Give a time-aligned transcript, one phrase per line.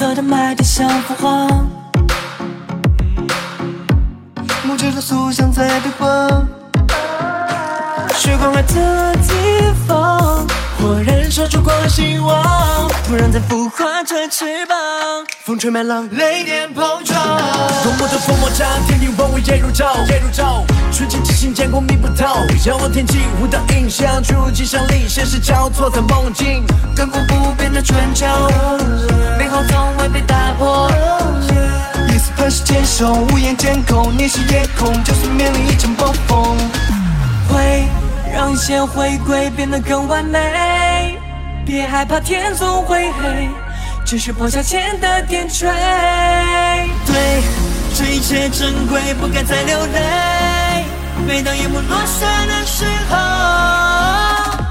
[0.00, 1.46] 的麦田像幅画，
[4.64, 6.26] 木质的塑像在对话。
[8.26, 10.46] 月光海的地方，
[10.80, 14.76] 火燃烧烛光的希望，突然在孵化着翅膀，
[15.44, 17.20] 风吹麦浪，雷电碰撞。
[17.82, 20.64] 多么的风魔掌，天地万物夜如昼，夜如昼。
[20.92, 22.24] 纯净之心，见光密不透。
[22.66, 26.64] 仰望天际，舞蹈印象，坠入镜像里，现实交错在梦境。
[26.96, 28.26] 亘古不变的春秋，
[33.00, 36.56] 磐石坚守，无言监控，逆视夜空，就算面临一场暴风。
[37.48, 37.88] 会
[38.30, 41.18] 让一切回归，变得更完美。
[41.64, 43.48] 别害怕，天总会黑，
[44.04, 45.66] 只是破晓前的点缀。
[47.06, 47.42] 对，
[47.94, 50.84] 这一切珍贵，不该再流泪。
[51.26, 53.16] 每当夜幕落下的时候，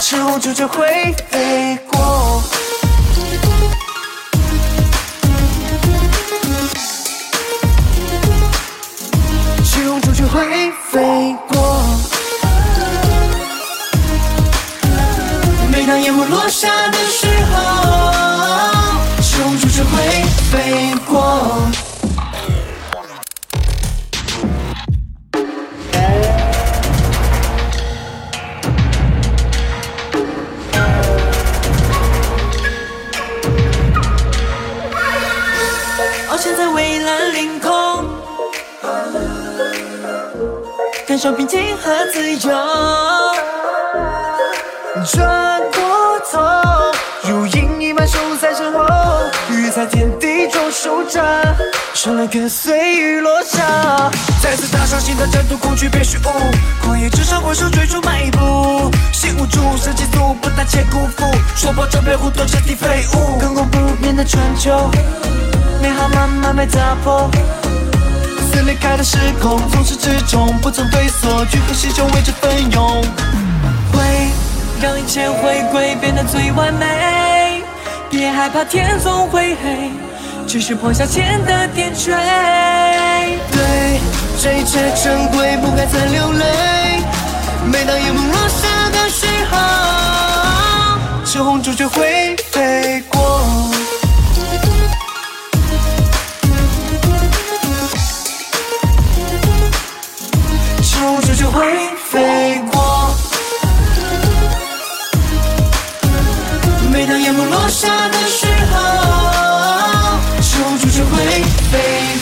[0.00, 2.42] 赤红朱雀会飞过。
[10.94, 11.82] 飞过。
[15.72, 17.56] 每当夜幕落下的时候，
[19.20, 20.22] 赤红朱雀会
[20.52, 21.68] 飞过。
[36.28, 37.70] 翱翔在蔚蓝领空，
[41.14, 42.50] 感受平静和自由。
[45.12, 46.40] 转过头，
[47.22, 48.84] 如影一般守在身后，
[49.48, 51.56] 雨在天地中舒展，
[51.94, 54.10] 生来跟随雨落下。
[54.42, 56.22] 再次踏上新的征途，恐惧别虚无。
[56.84, 63.40] 旷野之上，挥手追逐迈步，心无助，身极速，不胆怯辜负，说破这片湖泊，彻底废物。
[63.40, 64.90] 亘古不变的春秋，
[65.80, 67.30] 美好慢慢被打破。
[68.54, 73.02] 撕裂开的时空，从始至终不曾退缩，聚合星球为之奋勇。
[73.92, 74.00] 会
[74.80, 77.64] 让一切回归，变得最完美。
[78.08, 79.90] 别害怕，天总会黑，
[80.46, 82.12] 只是破晓前的点缀。
[83.50, 84.00] 对，
[84.40, 87.03] 这一切珍贵，不该再流泪。
[107.74, 108.76] 下的时候，
[110.40, 111.42] 赤红朱雀会
[111.72, 111.74] 飞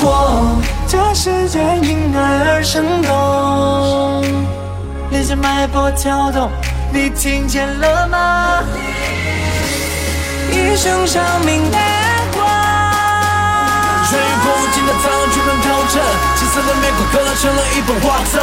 [0.00, 0.56] 过。
[0.88, 4.24] 这世界因爱而生动，
[5.10, 6.50] 连着脉搏跳动，
[6.90, 8.62] 你听见了吗？
[10.50, 11.76] 一声长鸣的
[12.32, 12.42] 光，
[14.08, 16.00] 穿越无尽的苍穹，奔透着
[16.36, 18.40] 金色的面孔，刻成了一本画册。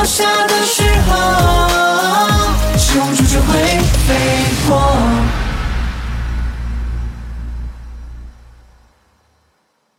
[0.00, 0.89] 落下的时